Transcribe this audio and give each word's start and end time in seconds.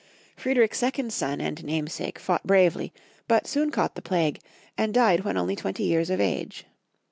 Friedrich's 0.35 0.79
second 0.79 1.13
son 1.13 1.39
and 1.39 1.63
namesake 1.63 2.17
fought 2.17 2.43
bravely, 2.47 2.91
but 3.27 3.45
soon 3.45 3.69
caught 3.69 3.93
the 3.93 4.01
plague, 4.01 4.39
and 4.75 4.95
died 4.95 5.19
when 5.19 5.37
only 5.37 5.55
twenty 5.55 5.83
years 5.83 6.09
of 6.09 6.19
age. 6.19 6.65